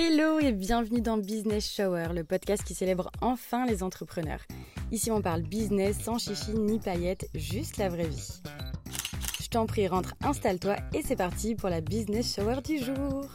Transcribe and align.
Hello 0.00 0.38
et 0.38 0.52
bienvenue 0.52 1.00
dans 1.00 1.18
Business 1.18 1.68
Shower, 1.74 2.10
le 2.14 2.22
podcast 2.22 2.62
qui 2.62 2.72
célèbre 2.72 3.10
enfin 3.20 3.66
les 3.66 3.82
entrepreneurs. 3.82 4.46
Ici 4.92 5.10
on 5.10 5.20
parle 5.20 5.42
business 5.42 5.98
sans 5.98 6.18
chichi 6.18 6.52
ni 6.52 6.78
paillettes, 6.78 7.28
juste 7.34 7.78
la 7.78 7.88
vraie 7.88 8.06
vie. 8.06 8.40
Je 9.42 9.48
t'en 9.48 9.66
prie, 9.66 9.88
rentre, 9.88 10.14
installe-toi 10.22 10.76
et 10.94 11.02
c'est 11.02 11.16
parti 11.16 11.56
pour 11.56 11.68
la 11.68 11.80
Business 11.80 12.32
Shower 12.32 12.60
du 12.62 12.78
jour. 12.78 13.26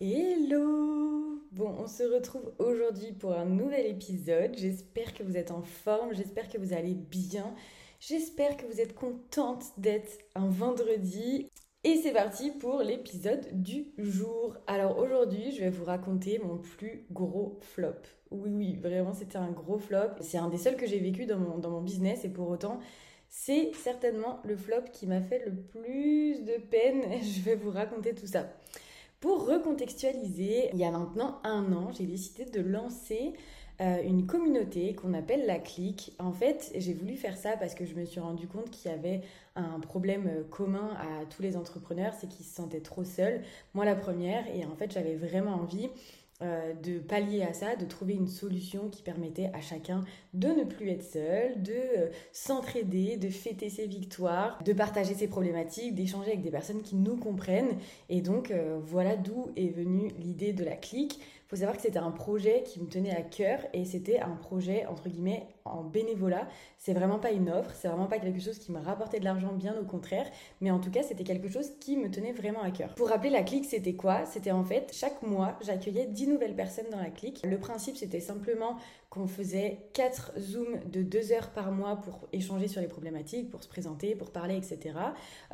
Hello 0.00 1.42
Bon, 1.52 1.76
on 1.78 1.86
se 1.86 2.02
retrouve 2.02 2.52
aujourd'hui 2.58 3.12
pour 3.12 3.34
un 3.34 3.44
nouvel 3.44 3.86
épisode. 3.86 4.56
J'espère 4.58 5.14
que 5.14 5.22
vous 5.22 5.36
êtes 5.36 5.52
en 5.52 5.62
forme, 5.62 6.12
j'espère 6.12 6.48
que 6.48 6.58
vous 6.58 6.72
allez 6.72 6.94
bien. 6.94 7.54
J'espère 8.00 8.56
que 8.56 8.66
vous 8.66 8.80
êtes 8.80 8.96
contente 8.96 9.62
d'être 9.76 10.18
un 10.34 10.48
vendredi. 10.48 11.48
Et 11.84 11.94
c'est 12.02 12.12
parti 12.12 12.50
pour 12.50 12.82
l'épisode 12.82 13.46
du 13.52 13.86
jour. 13.98 14.56
Alors 14.66 14.98
aujourd'hui, 14.98 15.52
je 15.52 15.60
vais 15.60 15.70
vous 15.70 15.84
raconter 15.84 16.40
mon 16.40 16.58
plus 16.58 17.06
gros 17.12 17.60
flop. 17.62 17.94
Oui, 18.32 18.50
oui, 18.52 18.76
vraiment, 18.76 19.12
c'était 19.12 19.38
un 19.38 19.52
gros 19.52 19.78
flop. 19.78 20.16
C'est 20.20 20.38
un 20.38 20.48
des 20.48 20.58
seuls 20.58 20.76
que 20.76 20.86
j'ai 20.86 20.98
vécu 20.98 21.24
dans 21.24 21.38
mon, 21.38 21.80
business 21.80 22.24
et 22.24 22.30
pour 22.30 22.48
autant, 22.48 22.80
c'est 23.28 23.70
certainement 23.74 24.40
le 24.44 24.56
flop 24.56 24.90
qui 24.92 25.06
m'a 25.06 25.20
fait 25.20 25.44
le 25.46 25.54
plus 25.54 26.42
de 26.44 26.56
peine. 26.68 27.04
Je 27.22 27.42
vais 27.42 27.54
vous 27.54 27.70
raconter 27.70 28.12
tout 28.12 28.26
ça. 28.26 28.48
Pour 29.20 29.46
recontextualiser, 29.46 30.70
il 30.72 30.80
y 30.80 30.84
a 30.84 30.90
maintenant 30.90 31.40
un 31.44 31.72
an, 31.72 31.92
j'ai 31.92 32.06
décidé 32.06 32.44
de 32.44 32.60
lancer 32.60 33.34
euh, 33.80 34.02
une 34.02 34.26
communauté 34.26 34.94
qu'on 34.94 35.14
appelle 35.14 35.46
la 35.46 35.58
clique. 35.58 36.12
En 36.18 36.32
fait, 36.32 36.72
j'ai 36.74 36.94
voulu 36.94 37.14
faire 37.14 37.36
ça 37.36 37.56
parce 37.56 37.76
que 37.76 37.84
je 37.84 37.94
me 37.94 38.04
suis 38.04 38.18
rendu 38.18 38.48
compte 38.48 38.70
qu'il 38.70 38.90
y 38.90 38.94
avait 38.94 39.20
un 39.54 39.78
problème 39.78 40.26
euh, 40.26 40.42
commun 40.42 40.96
à 40.98 41.24
tous 41.26 41.42
les 41.42 41.56
entrepreneurs, 41.56 42.12
c'est 42.18 42.28
qu'ils 42.28 42.44
se 42.44 42.56
sentaient 42.56 42.80
trop 42.80 43.04
seuls. 43.04 43.40
Moi, 43.74 43.84
la 43.84 43.94
première, 43.94 44.44
et 44.52 44.64
en 44.64 44.74
fait, 44.74 44.90
j'avais 44.90 45.14
vraiment 45.14 45.52
envie 45.52 45.90
euh, 46.42 46.72
de 46.74 46.98
pallier 46.98 47.42
à 47.42 47.52
ça, 47.52 47.76
de 47.76 47.84
trouver 47.84 48.14
une 48.14 48.26
solution 48.26 48.88
qui 48.88 49.02
permettait 49.02 49.50
à 49.54 49.60
chacun 49.60 50.04
de 50.34 50.48
ne 50.48 50.64
plus 50.64 50.88
être 50.88 51.04
seul, 51.04 51.62
de 51.62 52.10
s'entraider, 52.32 53.16
de 53.16 53.28
fêter 53.28 53.70
ses 53.70 53.86
victoires, 53.86 54.58
de 54.64 54.72
partager 54.72 55.14
ses 55.14 55.28
problématiques, 55.28 55.94
d'échanger 55.94 56.30
avec 56.30 56.42
des 56.42 56.50
personnes 56.50 56.82
qui 56.82 56.96
nous 56.96 57.16
comprennent. 57.16 57.76
Et 58.08 58.22
donc 58.22 58.52
voilà 58.84 59.16
d'où 59.16 59.50
est 59.56 59.74
venue 59.74 60.12
l'idée 60.20 60.52
de 60.52 60.62
la 60.62 60.76
clique 60.76 61.18
faut 61.48 61.56
savoir 61.56 61.76
que 61.76 61.82
c'était 61.82 61.98
un 61.98 62.10
projet 62.10 62.62
qui 62.62 62.78
me 62.80 62.86
tenait 62.86 63.16
à 63.16 63.22
cœur 63.22 63.60
et 63.72 63.86
c'était 63.86 64.20
un 64.20 64.36
projet 64.36 64.84
entre 64.86 65.08
guillemets 65.08 65.48
en 65.74 65.84
bénévolat. 65.84 66.48
C'est 66.78 66.94
vraiment 66.94 67.18
pas 67.18 67.30
une 67.30 67.50
offre, 67.50 67.70
c'est 67.74 67.88
vraiment 67.88 68.06
pas 68.06 68.18
quelque 68.18 68.40
chose 68.40 68.58
qui 68.58 68.72
me 68.72 68.80
rapportait 68.80 69.20
de 69.20 69.24
l'argent, 69.24 69.52
bien 69.52 69.74
au 69.80 69.84
contraire, 69.84 70.26
mais 70.60 70.70
en 70.70 70.78
tout 70.78 70.90
cas 70.90 71.02
c'était 71.02 71.24
quelque 71.24 71.48
chose 71.48 71.70
qui 71.80 71.96
me 71.96 72.10
tenait 72.10 72.32
vraiment 72.32 72.62
à 72.62 72.70
cœur. 72.70 72.94
Pour 72.94 73.08
rappeler 73.08 73.30
la 73.30 73.42
clique, 73.42 73.64
c'était 73.64 73.94
quoi? 73.94 74.24
C'était 74.26 74.52
en 74.52 74.64
fait 74.64 74.90
chaque 74.92 75.22
mois 75.22 75.58
j'accueillais 75.60 76.06
10 76.06 76.28
nouvelles 76.28 76.56
personnes 76.56 76.90
dans 76.90 77.00
la 77.00 77.10
clique. 77.10 77.44
Le 77.44 77.58
principe 77.58 77.96
c'était 77.96 78.20
simplement 78.20 78.76
qu'on 79.10 79.26
faisait 79.26 79.78
4 79.94 80.32
zooms 80.38 80.80
de 80.84 81.02
2 81.02 81.32
heures 81.32 81.50
par 81.50 81.72
mois 81.72 81.96
pour 81.96 82.28
échanger 82.32 82.68
sur 82.68 82.82
les 82.82 82.88
problématiques, 82.88 83.48
pour 83.48 83.62
se 83.62 83.68
présenter, 83.68 84.14
pour 84.14 84.30
parler, 84.30 84.56
etc. 84.56 84.96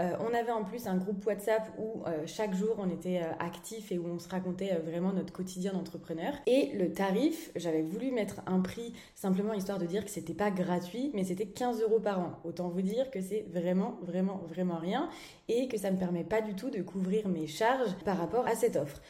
Euh, 0.01 0.17
on 0.19 0.35
avait 0.35 0.51
en 0.51 0.65
plus 0.65 0.89
un 0.89 0.97
groupe 0.97 1.25
WhatsApp 1.25 1.71
où 1.79 2.03
euh, 2.07 2.25
chaque 2.27 2.55
jour 2.55 2.75
on 2.79 2.91
était 2.91 3.21
euh, 3.23 3.33
actif 3.39 3.93
et 3.93 3.99
où 3.99 4.07
on 4.09 4.19
se 4.19 4.29
racontait 4.29 4.75
vraiment 4.85 5.13
notre 5.13 5.33
quotidien 5.33 5.73
d'entrepreneur. 5.73 6.35
Et 6.47 6.73
le 6.75 6.93
tarif, 6.93 7.53
j'avais 7.55 7.83
voulu 7.83 8.11
mettre 8.11 8.41
un 8.47 8.61
prix 8.61 8.93
simplement 9.15 9.55
histoire 9.55 9.79
de 9.79 9.87
dire 9.87 10.04
que 10.05 10.11
c'était 10.11 10.35
pas 10.35 10.51
gratuit, 10.51 11.11
mais 11.15 11.25
c'était 11.25 11.47
15 11.47 11.83
euros 11.83 12.01
par 12.01 12.21
an. 12.21 12.33
Autant 12.45 12.69
vous 12.69 12.83
dire 12.83 13.11
que 13.11 13.21
c'est 13.21 13.47
vraiment, 13.53 13.99
vraiment, 14.03 14.43
vraiment 14.49 14.77
rien 14.77 15.09
et 15.49 15.69
que 15.69 15.79
ça 15.79 15.91
ne 15.91 15.97
me 15.97 16.01
permet 16.01 16.25
pas 16.25 16.41
du 16.41 16.55
tout 16.55 16.71
de 16.71 16.83
couvrir 16.83 17.29
mes 17.29 17.47
charges 17.47 17.95
par 18.05 18.19
rapport 18.19 18.47
à 18.47 18.55
cette 18.55 18.77
offre. 18.77 19.01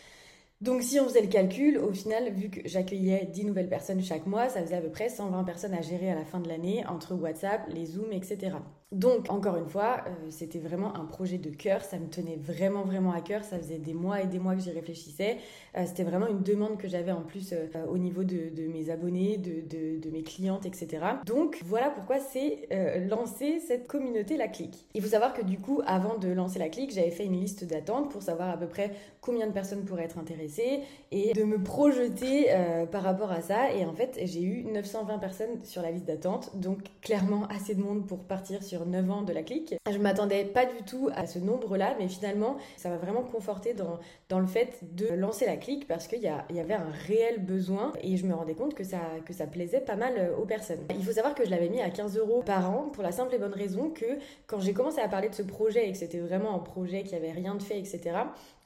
Donc 0.61 0.83
si 0.83 0.99
on 0.99 1.05
faisait 1.05 1.21
le 1.21 1.29
calcul, 1.29 1.79
au 1.79 1.93
final, 1.93 2.33
vu 2.33 2.49
que 2.49 2.61
j'accueillais 2.65 3.29
10 3.31 3.45
nouvelles 3.45 3.69
personnes 3.69 4.03
chaque 4.03 4.27
mois, 4.27 4.49
ça 4.49 4.63
faisait 4.63 4.77
à 4.77 4.81
peu 4.81 4.91
près 4.91 5.09
120 5.09 5.45
personnes 5.45 5.75
à 5.75 5.83
gérer 5.83 6.11
à 6.11 6.15
la 6.15 6.25
fin 6.25 6.41
de 6.41 6.49
l'année 6.49 6.87
entre 6.87 7.15
WhatsApp, 7.15 7.67
les 7.69 7.85
Zooms, 7.85 8.13
etc. 8.13 8.57
Donc, 8.93 9.29
encore 9.29 9.57
une 9.57 9.69
fois, 9.69 10.05
euh, 10.07 10.11
c'était 10.31 10.61
vraiment 10.61 10.95
un 10.97 11.05
projet 11.05 11.39
de 11.39 11.51
cœur, 11.51 11.83
ça 11.83 11.99
me 11.99 12.07
tenait 12.07 12.37
vraiment, 12.37 12.83
vraiment 12.85 13.13
à 13.13 13.21
cœur, 13.21 13.43
ça 13.43 13.59
faisait 13.59 13.79
des 13.79 13.95
mois 13.95 14.23
et 14.23 14.27
des 14.27 14.39
mois 14.39 14.55
que 14.55 14.61
j'y 14.61 14.71
réfléchissais, 14.71 15.39
euh, 15.77 15.83
c'était 15.85 16.05
vraiment 16.05 16.29
une 16.29 16.43
demande 16.43 16.79
que 16.79 16.87
j'avais 16.87 17.11
en 17.11 17.23
plus 17.23 17.53
euh, 17.53 17.67
au 17.89 17.99
niveau 17.99 18.23
de, 18.23 18.51
mes 18.69 18.91
abonnés, 18.91 19.37
de, 19.37 20.11
mes 20.11 20.23
clientes, 20.23 20.65
etc. 20.65 21.05
Donc, 21.27 21.61
voilà 21.65 21.91
pourquoi 21.91 22.21
c'est 22.21 22.69
lancer 23.09 23.59
cette 23.59 23.89
communauté 23.89 24.37
La 24.37 24.47
Clique. 24.47 24.87
Il 24.95 25.03
faut 25.03 25.09
savoir 25.09 25.33
que 25.33 25.43
du 25.43 25.59
coup, 25.59 25.81
avant 25.87 26.17
de 26.19 26.29
lancer 26.29 26.61
La 26.61 26.69
Clique, 26.69 26.93
j'avais 26.93 27.11
fait 27.11 27.25
une 27.25 27.41
liste 27.41 27.65
d'attente 27.65 28.11
pour 28.11 28.23
savoir 28.23 28.51
à 28.51 28.57
peu 28.57 28.69
près 28.69 28.93
combien 29.21 29.47
de 29.47 29.53
personnes 29.53 29.85
pourraient 29.85 30.05
être 30.05 30.19
intéressées 30.19 30.83
et 31.11 31.33
de 31.33 31.43
me 31.43 31.61
projeter 31.61 32.47
par 32.93 33.03
rapport 33.03 33.33
à 33.33 33.41
ça. 33.41 33.73
Et 33.73 33.85
en 33.85 33.95
fait, 33.95 34.21
j'ai 34.23 34.43
eu 34.43 34.65
920 34.65 35.19
personnes 35.19 35.65
sur 35.65 35.83
la 35.83 35.91
liste 35.91 36.05
d'attente, 36.05 36.57
donc 36.61 36.79
clairement 37.01 37.47
assez 37.47 37.75
de 37.75 37.83
monde 37.83 38.07
pour 38.07 38.21
partir 38.21 38.63
sur 38.63 38.74
9 38.81 39.11
ans 39.11 39.23
de 39.23 39.33
la 39.33 39.43
clique. 39.43 39.75
Je 39.91 39.99
m'attendais 39.99 40.45
pas 40.45 40.67
du 40.67 40.83
tout 40.87 41.11
à 41.15 41.27
ce 41.27 41.39
nombre-là, 41.39 41.95
mais 41.99 42.09
finalement, 42.09 42.57
ça 42.77 42.89
m'a 42.89 42.97
vraiment 42.97 43.23
conforté 43.23 43.75
dans, 43.75 44.39
le 44.39 44.47
fait 44.47 44.81
de 44.83 45.07
lancer 45.15 45.47
la 45.47 45.57
clique 45.57 45.87
parce 45.87 46.09
qu'il 46.09 46.21
y, 46.21 46.55
y, 46.55 46.61
avait 46.61 46.75
un 46.75 46.91
réel 47.07 47.39
besoin 47.39 47.93
et 48.03 48.17
je 48.17 48.27
me 48.27 48.35
rendais 48.35 48.55
compte 48.55 48.75
que 48.75 48.85
ça, 48.85 48.99
que 49.25 49.33
ça 49.33 49.47
plaisait 49.47 49.81
pas 49.81 49.97
mal 49.97 50.15
euh, 50.19 50.37
aux 50.37 50.45
personnes. 50.45 50.81
Il 50.91 51.05
faut 51.05 51.13
savoir 51.13 51.35
que 51.35 51.45
je 51.45 51.51
l'avais 51.51 51.69
mis 51.69 51.81
à 51.81 51.91
15 51.91 52.19
euros 52.19 52.43
par 52.43 52.71
an 52.71 52.91
pour 52.93 53.03
la 53.03 53.13
simple 53.13 53.35
et 53.35 53.39
bonne 53.39 53.53
raison 53.53 53.91
que 53.91 54.19
quand 54.47 54.61
j'ai 54.61 54.73
commencé 54.73 55.01
à 55.01 55.09
parler 55.09 55.29
de 55.29 55.35
ce 55.35 55.43
projet 55.43 55.89
et 55.89 55.93
que 55.93 55.99
c'était 55.99 56.19
vraiment 56.19 56.55
un 56.55 56.59
projet 56.59 57.03
qui 57.03 57.15
avait 57.15 57.33
rien 57.33 57.55
de 57.55 57.63
fait, 57.63 57.79
etc., 57.79 58.01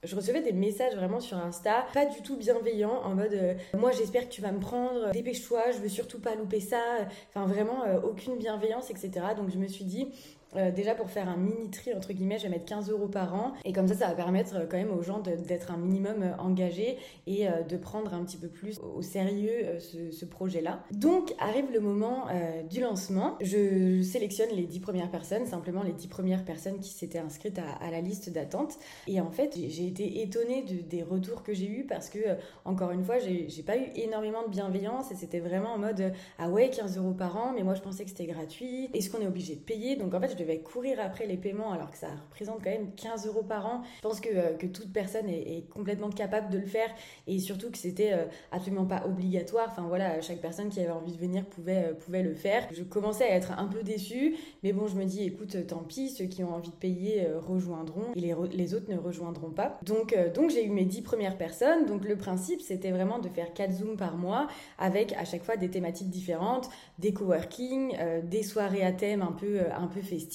je 0.05 0.15
recevais 0.15 0.43
des 0.43 0.53
messages 0.53 0.95
vraiment 0.95 1.21
sur 1.21 1.37
Insta, 1.37 1.87
pas 1.93 2.07
du 2.07 2.23
tout 2.23 2.37
bienveillants, 2.37 3.03
en 3.05 3.15
mode 3.15 3.33
euh, 3.33 3.55
moi 3.77 3.91
j'espère 3.91 4.29
que 4.29 4.33
tu 4.33 4.41
vas 4.41 4.53
me 4.53 4.61
prendre, 4.61 5.11
dépêche-toi, 5.11 5.73
je 5.73 5.79
veux 5.79 5.89
surtout 5.89 6.21
pas 6.21 6.35
louper 6.37 6.61
ça. 6.61 6.81
Enfin 7.29 7.47
vraiment 7.47 7.85
euh, 7.85 8.01
aucune 8.01 8.37
bienveillance, 8.37 8.91
etc. 8.91 9.11
Donc 9.37 9.51
je 9.51 9.59
me 9.59 9.67
suis 9.67 9.85
dit, 9.85 10.09
euh, 10.57 10.71
déjà 10.71 10.95
pour 10.95 11.11
faire 11.11 11.29
un 11.29 11.37
mini 11.37 11.71
tri 11.71 11.93
entre 11.95 12.13
guillemets, 12.13 12.39
je 12.39 12.45
vais 12.45 12.49
mettre 12.49 12.65
15 12.65 12.91
euros 12.91 13.09
par 13.09 13.35
an 13.35 13.53
et 13.65 13.73
comme 13.73 13.87
ça, 13.87 13.95
ça 13.95 14.07
va 14.09 14.15
permettre 14.15 14.57
euh, 14.57 14.67
quand 14.69 14.79
même 14.79 14.91
aux 14.91 15.03
gens 15.03 15.19
d'être 15.19 15.71
un 15.71 15.77
minimum 15.77 16.23
euh, 16.23 16.37
engagés 16.39 16.97
et 17.27 17.47
de 17.69 17.77
prendre 17.77 18.15
un 18.15 18.25
petit 18.25 18.37
peu 18.37 18.49
plus 18.49 18.79
au 18.79 19.03
sérieux 19.03 19.79
ce, 19.81 20.25
projet-là. 20.25 20.83
Donc 20.93 21.35
arrive 21.39 21.71
le 21.73 21.81
moment 21.81 22.27
du 22.71 22.81
lancement. 22.81 23.37
Je 23.41 24.03
sélectionne 24.03 24.51
les 24.51 24.65
10 24.65 24.81
premières 24.81 25.11
personnes, 25.11 25.47
simplement 25.47 25.83
les 25.83 25.93
10 25.93 26.09
premières 26.09 26.45
personnes 26.45 26.79
qui 26.81 26.91
s'étaient 26.91 27.19
inscrites 27.19 27.59
à, 27.59 27.91
la 27.91 28.01
liste 28.01 28.31
d'attente. 28.31 28.79
Et 29.07 29.21
en 29.21 29.31
fait, 29.31 29.57
j'ai 29.57 29.87
été 29.87 30.23
étonnée 30.23 30.63
des 30.63 31.03
retours 31.03 31.43
que 31.43 31.53
j'ai 31.53 31.67
eus 31.67 31.85
parce 31.85 32.09
que 32.09 32.19
encore 32.65 32.91
une 32.91 33.05
fois, 33.05 33.19
j'ai 33.19 33.63
pas 33.63 33.77
eu 33.77 33.87
énormément 33.95 34.43
de 34.45 34.51
bienveillance 34.51 35.11
et 35.11 35.15
c'était 35.15 35.41
vraiment 35.41 35.75
en 35.75 35.79
mode 35.79 36.13
ah 36.39 36.49
ouais 36.49 36.71
15 36.71 36.99
euros 36.99 37.13
par 37.13 37.37
an, 37.37 37.53
mais 37.55 37.63
moi 37.63 37.75
je 37.75 37.83
pensais 37.83 38.05
que 38.05 38.11
c'était 38.11 38.27
gratuit. 38.27 38.89
Est-ce 38.95 39.11
qu'on 39.11 39.21
est 39.21 39.27
obligé 39.27 39.55
de 39.55 39.61
payer? 39.61 39.97
Donc 39.97 40.15
en 40.15 40.21
fait, 40.21 40.38
devais 40.39 40.59
courir 40.59 40.99
après 41.01 41.27
les 41.27 41.37
paiements 41.37 41.73
alors 41.73 41.91
que 41.91 41.97
ça 41.97 42.09
représente 42.31 42.63
quand 42.63 42.71
même 42.71 42.93
15 42.95 43.27
euros 43.27 43.43
par 43.43 43.67
an. 43.67 43.83
Je 43.97 44.03
pense 44.03 44.21
que, 44.21 44.29
euh, 44.33 44.55
que 44.55 44.67
toute 44.67 44.93
personne 44.93 45.29
est, 45.29 45.69
complètement 45.69 46.11
capable 46.11 46.51
de 46.51 46.59
le 46.59 46.67
faire 46.67 46.89
et 47.27 47.39
surtout 47.39 47.71
que 47.71 47.79
c'était 47.79 48.13
euh, 48.13 48.25
absolument 48.53 48.87
pas 48.87 49.05
obligatoire. 49.07 49.69
Enfin 49.71 49.87
voilà, 49.89 50.21
chaque 50.21 50.41
personne 50.41 50.69
qui 50.69 50.81
avait 50.81 50.91
envie 50.91 51.13
de 51.13 51.19
venir 51.19 51.45
pouvait, 51.47 51.89
euh, 51.91 51.95
pouvait 51.95 52.23
le 52.23 52.35
faire. 52.35 52.67
Je 52.73 52.83
commençais 52.83 53.25
à 53.25 53.35
être 53.35 53.53
un 53.59 53.67
peu 53.67 53.83
déçue, 53.83 54.37
mais 54.63 54.73
bon, 54.73 54.87
je 54.87 54.97
me 54.97 55.05
dis 55.05 55.25
écoute, 55.25 55.67
tant 55.67 55.83
pis, 55.83 56.11
ceux 56.11 56.27
qui 56.27 56.45
ont 56.45 56.55
envie 56.55 56.71
de 56.71 56.77
payer 56.77 57.27
rejoindront 57.37 58.13
et 58.15 58.21
les, 58.21 58.35
les, 58.53 58.75
autres 58.75 58.91
ne 58.91 58.97
rejoindront 58.97 59.51
pas. 59.51 59.79
Donc, 59.83 60.17
donc 60.35 60.51
j'ai 60.51 60.65
eu 60.65 60.71
mes 60.71 60.85
10 60.85 61.03
premières 61.03 61.37
personnes. 61.37 61.87
Donc 61.87 62.05
le 62.05 62.17
principe, 62.17 62.61
c'était 62.61 62.91
vraiment 62.91 63.19
de 63.19 63.29
faire 63.29 63.53
4 63.53 63.73
zooms 63.73 63.97
par 63.97 64.17
mois 64.17 64.47
avec 64.79 65.13
à 65.15 65.25
chaque 65.25 65.43
fois 65.43 65.57
des 65.57 65.69
thématiques 65.69 66.11
différentes, 66.11 66.69
des 66.99 67.13
coworking, 67.13 67.97
des 68.25 68.43
soirées 68.43 68.85
à 68.85 68.93
thème 68.93 69.23
un 69.23 69.33
peu, 69.33 69.61
un 69.77 69.87
peu 69.87 70.01
festives 70.01 70.28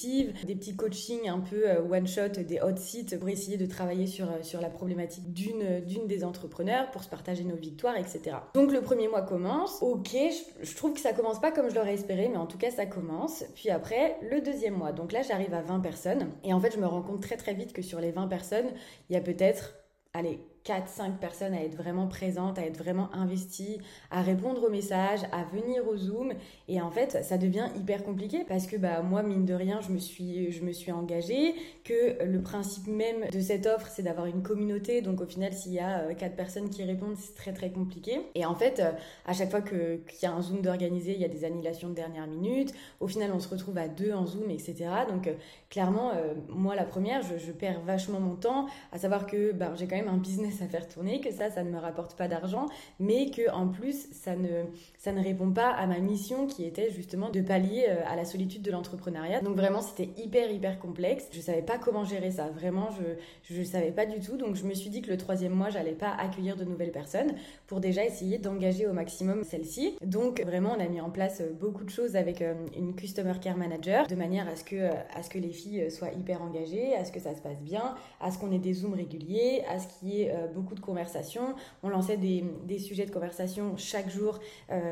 des 0.44 0.54
petits 0.54 0.76
coachings 0.76 1.28
un 1.28 1.40
peu 1.40 1.68
euh, 1.68 1.82
one-shot, 1.82 2.42
des 2.46 2.60
hot 2.60 2.76
seats 2.76 3.16
pour 3.18 3.28
essayer 3.28 3.56
de 3.56 3.66
travailler 3.66 4.06
sur, 4.06 4.26
euh, 4.26 4.42
sur 4.42 4.60
la 4.60 4.70
problématique 4.70 5.32
d'une, 5.32 5.80
d'une 5.80 6.06
des 6.06 6.24
entrepreneurs, 6.24 6.90
pour 6.90 7.02
se 7.02 7.08
partager 7.08 7.44
nos 7.44 7.56
victoires, 7.56 7.96
etc. 7.96 8.36
Donc 8.54 8.72
le 8.72 8.80
premier 8.80 9.08
mois 9.08 9.22
commence. 9.22 9.78
Ok, 9.82 10.10
je, 10.12 10.64
je 10.64 10.76
trouve 10.76 10.94
que 10.94 11.00
ça 11.00 11.12
commence 11.12 11.40
pas 11.40 11.50
comme 11.50 11.70
je 11.70 11.74
l'aurais 11.74 11.94
espéré, 11.94 12.28
mais 12.28 12.36
en 12.36 12.46
tout 12.46 12.58
cas 12.58 12.70
ça 12.70 12.86
commence. 12.86 13.44
Puis 13.54 13.70
après, 13.70 14.16
le 14.30 14.40
deuxième 14.40 14.74
mois. 14.74 14.92
Donc 14.92 15.12
là, 15.12 15.22
j'arrive 15.22 15.54
à 15.54 15.62
20 15.62 15.80
personnes. 15.80 16.30
Et 16.42 16.52
en 16.52 16.60
fait, 16.60 16.72
je 16.72 16.78
me 16.78 16.86
rends 16.86 17.02
compte 17.02 17.22
très 17.22 17.36
très 17.36 17.54
vite 17.54 17.72
que 17.72 17.82
sur 17.82 18.00
les 18.00 18.10
20 18.10 18.28
personnes, 18.28 18.70
il 19.08 19.14
y 19.14 19.16
a 19.16 19.20
peut-être, 19.20 19.74
allez, 20.12 20.40
4-5 20.66 21.18
personnes 21.20 21.52
à 21.52 21.62
être 21.62 21.76
vraiment 21.76 22.06
présentes, 22.06 22.58
à 22.58 22.62
être 22.62 22.78
vraiment 22.78 23.10
investies, 23.12 23.78
à 24.10 24.22
répondre 24.22 24.64
aux 24.64 24.70
messages, 24.70 25.20
à 25.30 25.44
venir 25.44 25.86
au 25.86 25.96
Zoom. 25.96 26.32
Et 26.68 26.80
en 26.80 26.90
fait, 26.90 27.22
ça 27.22 27.36
devient 27.36 27.68
hyper 27.76 28.02
compliqué 28.02 28.44
parce 28.48 28.66
que 28.66 28.76
bah, 28.76 29.02
moi, 29.02 29.22
mine 29.22 29.44
de 29.44 29.52
rien, 29.52 29.80
je 29.82 29.92
me 29.92 29.98
suis, 29.98 30.52
je 30.52 30.64
me 30.64 30.72
suis 30.72 30.90
engagée, 30.90 31.54
que 31.84 32.24
le 32.24 32.40
principe 32.40 32.86
même 32.86 33.28
de 33.30 33.40
cette 33.40 33.66
offre, 33.66 33.88
c'est 33.88 34.02
d'avoir 34.02 34.26
une 34.26 34.42
communauté. 34.42 35.02
Donc 35.02 35.20
au 35.20 35.26
final, 35.26 35.52
s'il 35.52 35.72
y 35.72 35.80
a 35.80 36.14
4 36.14 36.32
euh, 36.32 36.36
personnes 36.36 36.70
qui 36.70 36.82
répondent, 36.82 37.16
c'est 37.18 37.34
très 37.34 37.52
très 37.52 37.70
compliqué. 37.70 38.20
Et 38.34 38.46
en 38.46 38.54
fait, 38.54 38.80
euh, 38.80 38.92
à 39.26 39.34
chaque 39.34 39.50
fois 39.50 39.60
qu'il 39.60 40.00
y 40.22 40.26
a 40.26 40.32
un 40.32 40.40
Zoom 40.40 40.62
d'organiser, 40.62 41.12
il 41.12 41.20
y 41.20 41.26
a 41.26 41.28
des 41.28 41.44
annulations 41.44 41.90
de 41.90 41.94
dernière 41.94 42.26
minute. 42.26 42.72
Au 43.00 43.06
final, 43.06 43.32
on 43.34 43.40
se 43.40 43.48
retrouve 43.48 43.76
à 43.76 43.88
deux 43.88 44.12
en 44.12 44.24
Zoom, 44.24 44.50
etc. 44.50 44.86
Donc 45.10 45.26
euh, 45.26 45.34
clairement, 45.68 46.12
moi, 46.48 46.74
la 46.74 46.84
première, 46.84 47.22
je, 47.22 47.36
je, 47.36 47.52
perds 47.52 47.80
vachement 47.82 48.20
mon 48.20 48.36
temps, 48.36 48.66
à 48.92 48.98
savoir 48.98 49.26
que 49.26 49.52
bah, 49.52 49.72
j'ai 49.76 49.86
quand 49.86 49.96
même 49.96 50.08
un 50.08 50.16
business 50.16 50.53
business 50.54 50.62
à 50.62 50.70
faire 50.70 50.88
tourner, 50.88 51.20
que 51.20 51.30
ça, 51.32 51.50
ça 51.50 51.62
ne 51.62 51.70
me 51.70 51.78
rapporte 51.78 52.16
pas 52.16 52.28
d'argent, 52.28 52.66
mais 52.98 53.30
que 53.30 53.50
en 53.50 53.68
plus, 53.68 54.08
ça 54.12 54.36
ne, 54.36 54.64
ça 54.98 55.12
ne 55.12 55.22
répond 55.22 55.50
pas 55.50 55.70
à 55.70 55.86
ma 55.86 55.98
mission 55.98 56.46
qui 56.46 56.64
était 56.64 56.90
justement 56.90 57.30
de 57.30 57.40
pallier 57.40 57.86
euh, 57.88 58.02
à 58.06 58.16
la 58.16 58.24
solitude 58.24 58.62
de 58.62 58.70
l'entrepreneuriat. 58.70 59.40
Donc 59.40 59.56
vraiment, 59.56 59.80
c'était 59.80 60.10
hyper, 60.16 60.50
hyper 60.50 60.78
complexe. 60.78 61.28
Je 61.32 61.40
savais 61.40 61.62
pas 61.62 61.78
comment 61.78 62.04
gérer 62.04 62.30
ça. 62.30 62.48
Vraiment, 62.48 62.88
je, 62.90 63.54
je 63.54 63.62
savais 63.62 63.90
pas 63.90 64.06
du 64.06 64.20
tout. 64.20 64.36
Donc 64.36 64.56
je 64.56 64.64
me 64.64 64.74
suis 64.74 64.90
dit 64.90 65.02
que 65.02 65.10
le 65.10 65.16
troisième 65.16 65.52
mois, 65.52 65.70
j'allais 65.70 65.92
pas 65.92 66.10
accueillir 66.10 66.56
de 66.56 66.64
nouvelles 66.64 66.92
personnes 66.92 67.34
pour 67.66 67.80
déjà 67.80 68.04
essayer 68.04 68.38
d'engager 68.38 68.86
au 68.86 68.92
maximum 68.92 69.44
celles-ci. 69.44 69.96
Donc 70.04 70.42
vraiment, 70.42 70.74
on 70.76 70.80
a 70.80 70.88
mis 70.88 71.00
en 71.00 71.10
place 71.10 71.40
euh, 71.40 71.52
beaucoup 71.52 71.84
de 71.84 71.90
choses 71.90 72.16
avec 72.16 72.42
euh, 72.42 72.54
une 72.76 72.94
customer 72.94 73.34
care 73.40 73.56
manager 73.56 74.06
de 74.06 74.14
manière 74.14 74.48
à 74.48 74.56
ce 74.56 74.64
que, 74.64 74.90
à 75.14 75.22
ce 75.22 75.30
que 75.30 75.38
les 75.38 75.50
filles 75.50 75.90
soient 75.90 76.12
hyper 76.12 76.42
engagées, 76.42 76.94
à 76.94 77.04
ce 77.04 77.12
que 77.12 77.20
ça 77.20 77.34
se 77.34 77.40
passe 77.40 77.60
bien, 77.60 77.94
à 78.20 78.30
ce 78.30 78.38
qu'on 78.38 78.52
ait 78.52 78.58
des 78.58 78.74
zooms 78.74 78.94
réguliers, 78.94 79.62
à 79.68 79.78
ce 79.78 79.88
qu'il 79.88 80.08
y 80.08 80.22
ait 80.22 80.34
beaucoup 80.46 80.74
de 80.74 80.80
conversations. 80.80 81.54
On 81.82 81.88
lançait 81.88 82.16
des, 82.16 82.78
sujets 82.78 83.06
de 83.06 83.10
conversation 83.10 83.76
chaque 83.76 84.10
jour 84.10 84.38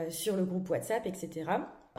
sur 0.09 0.37
le 0.37 0.45
groupe 0.45 0.69
WhatsApp, 0.71 1.07
etc. 1.07 1.45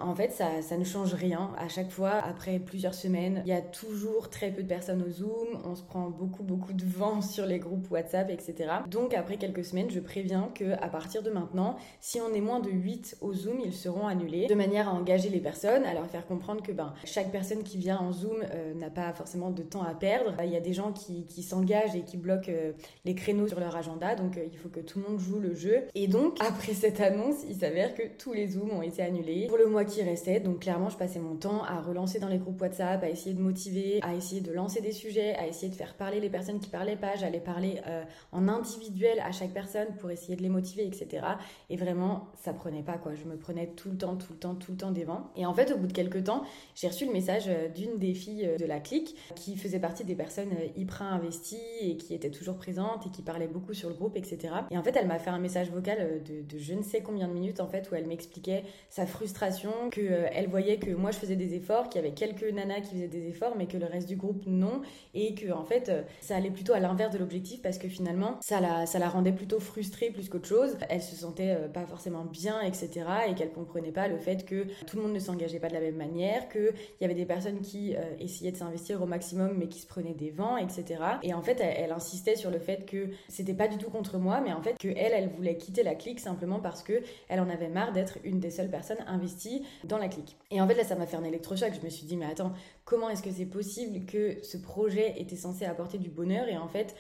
En 0.02 0.16
fait, 0.16 0.32
ça, 0.32 0.78
ne 0.78 0.84
change 0.84 1.14
rien. 1.14 1.52
À 1.58 1.68
chaque 1.68 1.92
fois, 1.92 2.14
après 2.14 2.58
plusieurs 2.58 2.96
semaines, 2.96 3.44
il 3.46 3.50
y 3.50 3.56
a 3.56 3.62
toujours 3.62 4.30
très 4.30 4.50
peu 4.50 4.64
de 4.64 4.68
personnes 4.68 5.04
au 5.04 5.10
Zoom. 5.12 5.62
On 5.66 5.76
se 5.76 5.84
prend 5.84 6.10
beaucoup, 6.10 6.42
beaucoup 6.42 6.74
de 6.74 6.84
vent 6.84 7.22
sur 7.22 7.46
les 7.46 7.60
groupes 7.60 7.90
WhatsApp, 7.92 8.32
etc. 8.32 8.72
Donc, 8.90 9.14
après 9.14 9.38
quelques 9.38 9.64
semaines, 9.64 9.92
je 9.92 10.00
préviens 10.00 10.50
que 10.56 10.74
à 10.82 10.88
partir 10.88 11.22
de 11.22 11.30
maintenant, 11.30 11.78
si 12.00 12.20
on 12.20 12.34
est 12.34 12.42
moins 12.42 12.60
de 12.60 12.72
8 12.72 13.18
au 13.22 13.34
Zoom, 13.34 13.60
ils 13.64 13.74
seront 13.74 14.08
annulés. 14.08 14.48
De 14.48 14.56
manière 14.56 14.90
à 14.90 14.94
engager 14.94 15.30
les 15.30 15.40
personnes, 15.40 15.84
à 15.86 15.94
leur 15.94 16.08
faire 16.08 16.26
comprendre 16.26 16.64
que 16.64 16.72
ben, 16.72 16.94
chaque 17.06 17.32
personne 17.32 17.62
qui 17.62 17.78
vient 17.78 18.00
en 18.00 18.12
Zoom 18.12 18.38
euh, 18.52 18.74
n'a 18.74 18.90
pas 18.90 19.14
forcément 19.14 19.52
de 19.52 19.62
temps 19.62 19.84
à 19.84 19.94
perdre. 19.94 20.34
Il 20.44 20.50
y 20.50 20.58
a 20.58 20.62
des 20.62 20.74
gens 20.74 20.92
qui, 20.92 21.28
qui 21.28 21.44
s'engagent 21.44 21.96
et 21.96 22.02
qui 22.02 22.18
bloquent 22.18 22.52
euh, 22.52 22.72
les 23.06 23.14
créneaux 23.14 23.48
sur 23.48 23.60
leur 23.60 23.76
agenda. 23.76 24.16
Donc, 24.16 24.38
euh, 24.38 24.46
il 24.52 24.58
faut 24.58 24.70
que 24.70 24.80
tout 24.80 25.00
le 25.00 25.08
monde 25.08 25.20
joue 25.20 25.40
le 25.40 25.54
jeu. 25.54 25.84
Et 25.94 26.08
donc, 26.08 26.38
après 26.48 26.74
cette 26.74 27.00
annonce, 27.00 27.44
il 27.48 27.58
s'avère 27.58 27.94
que 27.94 28.04
tous 28.18 28.34
les 28.34 28.48
Zooms 28.48 28.72
ont 28.72 28.82
été 28.82 29.04
annulés. 29.04 29.46
Pour 29.48 29.58
le 29.58 29.68
mois 29.68 29.83
qui 29.86 30.02
restait. 30.02 30.40
Donc 30.40 30.60
clairement, 30.60 30.90
je 30.90 30.98
passais 30.98 31.20
mon 31.20 31.36
temps 31.36 31.64
à 31.64 31.82
relancer 31.82 32.20
dans 32.20 32.28
les 32.28 32.38
groupes 32.38 32.62
WhatsApp, 32.62 33.04
à 33.04 33.10
essayer 33.10 33.34
de 33.34 33.42
motiver, 33.42 34.00
à 34.02 34.14
essayer 34.14 34.42
de 34.42 34.52
lancer 34.52 34.82
des 34.82 34.92
sujets, 34.92 35.36
à 35.36 35.48
essayer 35.48 35.70
de 35.70 35.76
faire 35.76 35.96
parler 35.96 36.20
les 36.20 36.30
personnes 36.30 36.60
qui 36.60 36.70
parlaient 36.70 36.96
pas. 36.96 37.16
J'allais 37.16 37.40
parler 37.40 37.82
euh, 37.88 38.04
en 38.32 38.48
individuel 38.48 39.20
à 39.20 39.32
chaque 39.32 39.52
personne 39.52 39.88
pour 40.00 40.12
essayer 40.12 40.36
de 40.36 40.42
les 40.42 40.50
motiver, 40.50 40.86
etc. 40.86 41.26
Et 41.70 41.78
vraiment, 41.78 42.28
ça 42.42 42.54
prenait 42.54 42.84
pas 42.84 42.98
quoi. 42.98 43.14
Je 43.16 43.26
me 43.26 43.38
prenais 43.38 43.68
tout 43.68 43.90
le 43.90 43.98
temps, 43.98 44.16
tout 44.16 44.34
le 44.34 44.40
temps, 44.40 44.56
tout 44.56 44.72
le 44.72 44.78
temps 44.78 44.92
des 44.92 45.04
vents. 45.04 45.32
Et 45.36 45.46
en 45.46 45.54
fait, 45.54 45.72
au 45.72 45.78
bout 45.78 45.88
de 45.88 45.94
quelques 45.94 46.26
temps, 46.26 46.44
j'ai 46.76 46.88
reçu 46.88 47.06
le 47.06 47.14
message 47.14 47.46
euh, 47.48 47.70
d'une 47.70 47.98
des 47.98 48.14
filles 48.14 48.46
euh, 48.46 48.58
de 48.58 48.66
la 48.66 48.80
clique 48.80 49.16
qui 49.36 49.58
faisait 49.58 49.80
partie 49.80 50.04
des 50.04 50.16
personnes 50.16 50.52
hyper 50.76 51.04
investies 51.04 51.58
et 51.82 51.98
qui 51.98 52.14
était 52.14 52.32
toujours 52.32 52.56
présente 52.56 53.06
et 53.08 53.10
qui 53.10 53.22
parlait 53.22 53.48
beaucoup 53.48 53.74
sur 53.74 53.90
le 53.90 53.96
groupe, 53.96 54.16
etc. 54.16 54.54
Et 54.72 54.78
en 54.78 54.84
fait, 54.84 54.96
elle 54.96 55.08
m'a 55.08 55.20
fait 55.20 55.30
un 55.30 55.40
message 55.40 55.70
vocal 55.70 56.22
de, 56.24 56.42
de 56.42 56.58
je 56.58 56.74
ne 56.74 56.84
sais 56.84 57.02
combien 57.02 57.28
de 57.28 57.34
minutes 57.34 57.60
en 57.60 57.68
fait 57.68 57.90
où 57.92 57.96
elle 57.96 58.08
m'expliquait 58.08 58.64
sa 58.90 59.06
frustration, 59.06 59.73
que 59.92 60.02
euh, 60.02 60.28
elle 60.32 60.48
voyait 60.48 60.78
que 60.78 60.92
moi 60.92 61.12
je 61.12 61.18
faisais 61.18 61.36
des 61.36 61.54
efforts, 61.56 61.90
qu'il 61.90 62.02
y 62.02 62.06
avait 62.06 62.14
quelques 62.14 62.44
nanas 62.44 62.82
qui 62.82 62.96
faisaient 62.96 63.08
des 63.08 63.28
efforts, 63.28 63.56
mais 63.58 63.68
que 63.68 63.78
le 63.78 63.86
reste 63.86 64.08
du 64.08 64.16
groupe 64.16 64.44
non, 64.46 64.82
et 65.14 65.36
que 65.36 65.52
en 65.52 65.66
fait 65.66 65.90
euh, 65.90 66.02
ça 66.22 66.36
allait 66.36 66.52
plutôt 66.52 66.74
à 66.74 66.80
l'inverse 66.80 67.14
de 67.14 67.18
l'objectif 67.18 67.62
parce 67.62 67.78
que 67.78 67.88
finalement 67.88 68.38
ça 68.42 68.60
la, 68.60 68.86
ça 68.86 69.00
la 69.00 69.10
rendait 69.10 69.32
plutôt 69.32 69.60
frustrée 69.60 70.10
plus 70.10 70.30
qu'autre 70.30 70.48
chose. 70.48 70.78
Elle 70.90 71.02
se 71.02 71.16
sentait 71.16 71.56
euh, 71.58 71.68
pas 71.68 71.86
forcément 71.86 72.26
bien, 72.26 72.62
etc. 72.62 73.06
et 73.30 73.36
qu'elle 73.36 73.52
comprenait 73.52 73.92
pas 73.92 74.08
le 74.08 74.18
fait 74.18 74.46
que 74.46 74.66
tout 74.86 74.98
le 74.98 75.04
monde 75.04 75.14
ne 75.14 75.20
s'engageait 75.20 75.60
pas 75.60 75.70
de 75.70 75.74
la 75.74 75.82
même 75.82 75.96
manière, 75.96 76.50
qu'il 76.50 76.74
y 77.02 77.06
avait 77.06 77.14
des 77.14 77.26
personnes 77.26 77.62
qui 77.62 77.96
essayaient 78.20 78.52
de 78.52 78.58
s'investir 78.58 79.02
au 79.02 79.06
maximum 79.06 79.56
mais 79.58 79.68
qui 79.68 79.80
se 79.80 79.88
prenaient 79.88 80.14
des 80.14 80.32
vents, 80.32 80.58
etc. 80.58 81.02
Et 81.24 81.34
en 81.34 81.42
fait 81.42 81.60
elle, 81.60 81.76
elle 81.78 81.92
insistait 81.92 82.36
sur 82.36 82.52
le 82.52 82.60
fait 82.60 82.86
que 82.86 83.10
c'était 83.28 83.54
pas 83.54 83.68
du 83.68 83.78
tout 83.78 83.90
contre 83.90 84.18
moi, 84.18 84.42
mais 84.42 84.54
en 84.54 84.62
fait 84.62 84.78
que 84.78 84.88
elle, 84.88 85.14
elle 85.14 85.30
voulait 85.30 85.58
quitter 85.58 85.84
la 85.84 85.96
clique 85.96 86.20
simplement 86.20 86.60
parce 86.60 86.84
que 86.84 87.02
elle 87.30 87.40
en 87.40 87.50
avait 87.50 87.70
marre 87.70 87.92
d'être 87.92 88.18
une 88.24 88.40
des 88.40 88.52
seules 88.52 88.70
personnes 88.70 89.04
investies 89.08 89.63
dans 89.84 89.98
la 89.98 90.08
clique. 90.08 90.38
Et 90.52 90.62
en 90.62 90.68
fait, 90.68 90.76
là, 90.76 90.84
ça 90.84 90.96
m'a 90.96 91.06
fait 91.06 91.18
un 91.18 91.24
électrochoc. 91.24 91.74
Je 91.74 91.86
me 91.86 91.90
suis 91.90 92.06
dit, 92.06 92.18
mais 92.18 92.26
attends, 92.26 92.54
comment 92.86 93.10
est-ce 93.10 93.24
que 93.24 93.32
c'est 93.32 93.46
possible 93.46 94.06
que 94.06 94.44
ce 94.44 94.58
projet 94.58 95.20
était 95.20 95.36
censé 95.36 95.66
apporter 95.66 95.98
du 95.98 96.10
bonheur 96.10 96.48
et 96.48 96.58
en 96.58 96.68
fait, 96.68 96.96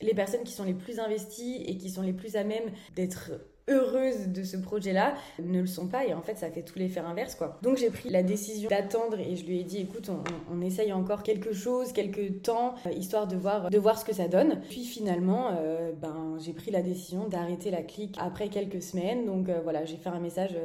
les 0.00 0.14
personnes 0.14 0.44
qui 0.44 0.52
sont 0.52 0.64
les 0.64 0.74
plus 0.74 1.00
investies 1.00 1.64
et 1.66 1.76
qui 1.76 1.90
sont 1.90 2.02
les 2.02 2.12
plus 2.12 2.36
à 2.36 2.44
même 2.44 2.70
d'être 2.94 3.32
heureuses 3.68 4.28
de 4.28 4.42
ce 4.42 4.56
projet-là 4.56 5.14
ne 5.42 5.60
le 5.60 5.66
sont 5.66 5.86
pas 5.86 6.06
et 6.06 6.14
en 6.14 6.22
fait 6.22 6.36
ça 6.36 6.50
fait 6.50 6.62
tout 6.62 6.78
l'effet 6.78 7.00
inverse 7.00 7.34
quoi. 7.34 7.58
Donc 7.62 7.76
j'ai 7.76 7.90
pris 7.90 8.10
la 8.10 8.22
décision 8.22 8.68
d'attendre 8.68 9.18
et 9.18 9.36
je 9.36 9.46
lui 9.46 9.60
ai 9.60 9.64
dit 9.64 9.78
écoute 9.78 10.10
on, 10.50 10.60
essaye 10.60 10.92
encore 10.92 11.22
quelque 11.22 11.52
chose, 11.52 11.92
quelques 11.92 12.42
temps 12.42 12.74
euh, 12.86 12.90
histoire 12.90 13.26
de 13.26 13.36
voir, 13.36 13.70
de 13.70 13.78
voir 13.78 13.98
ce 13.98 14.04
que 14.04 14.12
ça 14.12 14.28
donne. 14.28 14.60
Puis 14.68 14.84
finalement 14.84 15.50
euh, 15.56 15.92
ben, 15.92 16.36
j'ai 16.38 16.52
pris 16.52 16.70
la 16.70 16.82
décision 16.82 17.28
d'arrêter 17.28 17.70
la 17.70 17.82
clique 17.82 18.16
après 18.18 18.48
quelques 18.48 18.82
semaines 18.82 19.24
donc 19.24 19.48
euh, 19.48 19.60
voilà 19.62 19.84
j'ai 19.84 19.96
fait 19.96 20.08
un 20.08 20.20
message 20.20 20.56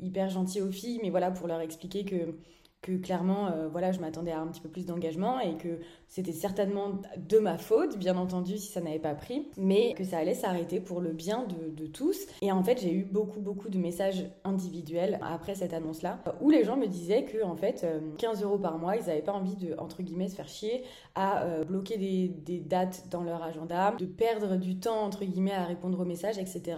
hyper 0.00 0.30
gentil 0.30 0.60
aux 0.60 0.70
filles 0.70 1.00
mais 1.02 1.10
voilà 1.10 1.30
pour 1.30 1.46
leur 1.46 1.60
expliquer 1.60 2.04
que 2.04 2.34
que 2.84 2.92
clairement, 2.98 3.46
euh, 3.46 3.66
voilà, 3.68 3.92
je 3.92 4.00
m'attendais 4.00 4.30
à 4.30 4.40
un 4.40 4.46
petit 4.46 4.60
peu 4.60 4.68
plus 4.68 4.84
d'engagement 4.84 5.40
et 5.40 5.56
que 5.56 5.78
c'était 6.06 6.32
certainement 6.32 7.00
de 7.16 7.38
ma 7.38 7.56
faute, 7.56 7.96
bien 7.96 8.18
entendu, 8.18 8.58
si 8.58 8.70
ça 8.70 8.82
n'avait 8.82 8.98
pas 8.98 9.14
pris, 9.14 9.48
mais 9.56 9.94
que 9.94 10.04
ça 10.04 10.18
allait 10.18 10.34
s'arrêter 10.34 10.80
pour 10.80 11.00
le 11.00 11.10
bien 11.10 11.46
de, 11.46 11.86
tous. 11.86 12.18
Et 12.42 12.52
en 12.52 12.62
fait, 12.62 12.80
j'ai 12.80 12.92
eu 12.92 13.04
beaucoup, 13.04 13.40
beaucoup 13.40 13.70
de 13.70 13.78
messages 13.78 14.26
individuels 14.44 15.18
après 15.22 15.54
cette 15.54 15.72
annonce-là, 15.72 16.18
où 16.40 16.50
les 16.50 16.64
gens 16.64 16.76
me 16.76 16.86
disaient 16.86 17.24
que, 17.24 17.42
en 17.42 17.56
fait, 17.56 17.86
15 18.18 18.42
euh, 18.42 18.46
euros 18.46 18.58
par 18.58 18.78
mois, 18.78 18.96
ils 18.96 19.06
n'avaient 19.06 19.22
pas 19.22 19.32
envie 19.32 19.56
de, 19.56 19.74
entre 19.78 20.02
guillemets, 20.02 20.28
se 20.28 20.34
faire 20.34 20.48
chier 20.48 20.82
à 21.14 21.44
euh, 21.44 21.64
bloquer 21.64 21.96
des 21.96 22.60
dates 22.60 23.06
dans 23.10 23.22
leur 23.22 23.42
agenda, 23.42 23.94
de 23.98 24.06
perdre 24.06 24.56
du 24.56 24.78
temps, 24.78 25.04
entre 25.04 25.24
guillemets, 25.24 25.52
à 25.52 25.64
répondre 25.64 26.00
aux 26.00 26.04
messages, 26.04 26.38
etc 26.38 26.76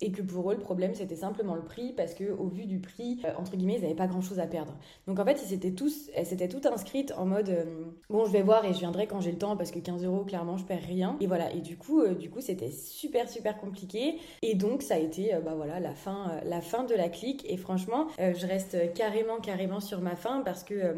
et 0.00 0.12
que 0.12 0.22
pour 0.22 0.50
eux 0.50 0.54
le 0.54 0.60
problème 0.60 0.94
c'était 0.94 1.16
simplement 1.16 1.54
le 1.54 1.62
prix 1.62 1.92
parce 1.92 2.14
que 2.14 2.32
au 2.32 2.48
vu 2.48 2.66
du 2.66 2.80
prix 2.80 3.20
euh, 3.24 3.32
entre 3.38 3.56
guillemets 3.56 3.76
ils 3.76 3.82
n'avaient 3.82 3.94
pas 3.94 4.06
grand 4.06 4.20
chose 4.20 4.40
à 4.40 4.46
perdre. 4.46 4.76
Donc 5.06 5.18
en 5.18 5.24
fait 5.24 5.40
ils 5.42 5.48
s'étaient 5.48 5.72
tous 5.72 6.10
elles 6.14 6.26
s'étaient 6.26 6.48
toutes 6.48 6.66
inscrites 6.66 7.12
en 7.16 7.26
mode 7.26 7.50
euh, 7.50 7.64
bon 8.08 8.24
je 8.24 8.32
vais 8.32 8.42
voir 8.42 8.64
et 8.64 8.72
je 8.72 8.78
viendrai 8.78 9.06
quand 9.06 9.20
j'ai 9.20 9.32
le 9.32 9.38
temps 9.38 9.56
parce 9.56 9.70
que 9.70 9.78
15 9.78 10.04
euros 10.04 10.24
clairement 10.24 10.56
je 10.56 10.64
perds 10.64 10.86
rien. 10.86 11.16
Et 11.20 11.26
voilà. 11.26 11.52
Et 11.52 11.60
du 11.60 11.76
coup 11.76 12.00
euh, 12.00 12.14
du 12.14 12.30
coup 12.30 12.40
c'était 12.40 12.70
super 12.70 13.28
super 13.28 13.58
compliqué. 13.58 14.18
Et 14.42 14.54
donc 14.54 14.82
ça 14.82 14.94
a 14.94 14.98
été 14.98 15.34
bah 15.44 15.54
voilà 15.54 15.80
la 15.80 15.94
fin 15.94 16.40
la 16.44 16.60
fin 16.60 16.84
de 16.84 16.94
la 16.94 17.08
clique. 17.08 17.44
Et 17.48 17.56
franchement 17.56 18.06
je 18.18 18.46
reste 18.46 18.92
carrément 18.94 19.38
carrément 19.38 19.80
sur 19.80 20.00
ma 20.00 20.16
fin 20.16 20.40
parce 20.42 20.64
que 20.64 20.94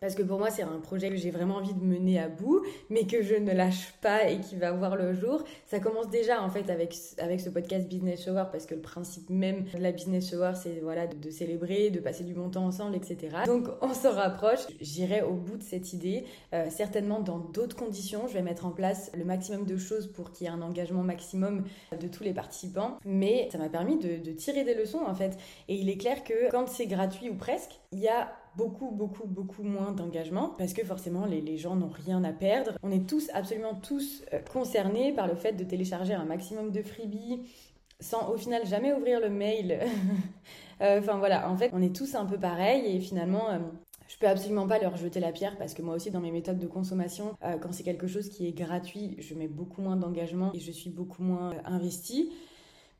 parce 0.00 0.14
que 0.14 0.22
pour 0.22 0.38
moi, 0.38 0.50
c'est 0.50 0.62
un 0.62 0.80
projet 0.80 1.10
que 1.10 1.16
j'ai 1.16 1.30
vraiment 1.30 1.56
envie 1.56 1.74
de 1.74 1.84
mener 1.84 2.18
à 2.20 2.28
bout, 2.28 2.64
mais 2.90 3.06
que 3.06 3.22
je 3.22 3.34
ne 3.34 3.52
lâche 3.52 3.92
pas 4.00 4.28
et 4.28 4.40
qui 4.40 4.56
va 4.56 4.72
voir 4.72 4.96
le 4.96 5.14
jour. 5.14 5.42
Ça 5.66 5.80
commence 5.80 6.08
déjà 6.08 6.42
en 6.42 6.50
fait 6.50 6.70
avec, 6.70 6.94
avec 7.18 7.40
ce 7.40 7.50
podcast 7.50 7.88
Business 7.88 8.24
Shower, 8.24 8.44
parce 8.52 8.66
que 8.66 8.74
le 8.74 8.80
principe 8.80 9.30
même 9.30 9.64
de 9.74 9.78
la 9.78 9.92
Business 9.92 10.30
Shower, 10.30 10.52
c'est 10.54 10.80
voilà, 10.80 11.06
de, 11.06 11.30
célébrer, 11.30 11.90
de 11.90 12.00
passer 12.00 12.24
du 12.24 12.34
bon 12.34 12.48
temps 12.50 12.64
ensemble, 12.64 12.96
etc. 12.96 13.36
Donc 13.46 13.68
on 13.80 13.94
s'en 13.94 14.12
rapproche. 14.12 14.60
J'irai 14.80 15.22
au 15.22 15.34
bout 15.34 15.56
de 15.56 15.62
cette 15.62 15.92
idée, 15.92 16.24
euh, 16.54 16.66
certainement 16.70 17.20
dans 17.20 17.38
d'autres 17.38 17.76
conditions. 17.76 18.26
Je 18.28 18.34
vais 18.34 18.42
mettre 18.42 18.66
en 18.66 18.70
place 18.70 19.10
le 19.14 19.24
maximum 19.24 19.64
de 19.64 19.76
choses 19.76 20.06
pour 20.06 20.32
qu'il 20.32 20.46
y 20.46 20.50
ait 20.50 20.52
un 20.52 20.62
engagement 20.62 21.02
maximum 21.02 21.64
de 21.98 22.08
tous 22.08 22.22
les 22.22 22.32
participants. 22.32 22.98
Mais 23.04 23.48
ça 23.50 23.58
m'a 23.58 23.68
permis 23.68 23.98
de, 23.98 24.22
de 24.22 24.32
tirer 24.32 24.64
des 24.64 24.74
leçons 24.74 25.02
en 25.06 25.14
fait. 25.14 25.38
Et 25.68 25.74
il 25.74 25.88
est 25.88 25.96
clair 25.96 26.24
que 26.24 26.50
quand 26.50 26.68
c'est 26.68 26.86
gratuit 26.86 27.30
ou 27.30 27.34
presque, 27.34 27.80
il 27.92 28.00
y 28.00 28.08
a 28.08 28.32
beaucoup, 28.58 28.90
beaucoup, 28.90 29.26
beaucoup 29.26 29.62
moins 29.62 29.92
d'engagement 29.92 30.52
parce 30.58 30.72
que 30.72 30.84
forcément 30.84 31.24
les, 31.24 31.56
gens 31.56 31.76
n'ont 31.76 31.92
rien 32.06 32.24
à 32.24 32.32
perdre. 32.32 32.72
On 32.82 32.90
est 32.90 33.08
tous, 33.08 33.30
absolument 33.32 33.74
tous 33.74 34.24
euh, 34.34 34.40
concernés 34.52 35.12
par 35.12 35.28
le 35.28 35.36
fait 35.36 35.52
de 35.52 35.64
télécharger 35.64 36.12
un 36.12 36.24
maximum 36.24 36.72
de 36.72 36.82
freebies 36.82 37.40
sans 38.00 38.28
au 38.30 38.36
final 38.36 38.66
jamais 38.66 38.92
ouvrir 38.92 39.20
le 39.20 39.30
mail. 39.30 39.80
Euh, 40.80 41.00
enfin 41.00 41.18
voilà, 41.18 41.50
en 41.50 41.56
fait, 41.56 41.72
on 41.74 41.82
est 41.82 41.92
tous 41.92 42.14
un 42.14 42.24
peu 42.24 42.38
pareils 42.38 42.86
et 42.86 43.00
finalement, 43.00 43.50
euh, 43.50 43.58
je 44.06 44.16
peux 44.16 44.28
absolument 44.28 44.68
pas 44.68 44.78
leur 44.78 44.96
jeter 44.96 45.18
la 45.18 45.32
pierre 45.32 45.58
parce 45.58 45.74
que 45.74 45.82
moi 45.82 45.96
aussi 45.96 46.12
dans 46.12 46.20
mes 46.20 46.30
méthodes 46.30 46.60
de 46.60 46.68
consommation, 46.68 47.34
quand 47.42 47.72
c'est 47.72 47.82
quelque 47.82 48.06
chose 48.06 48.28
qui 48.28 48.46
est 48.46 48.52
gratuit, 48.52 49.16
je 49.18 49.34
mets 49.34 49.48
beaucoup 49.48 49.82
moins 49.82 49.96
d'engagement 49.96 50.52
et 50.54 50.60
je 50.60 50.70
suis 50.70 50.90
beaucoup 50.90 51.24
moins 51.24 51.54
investie. 51.64 52.30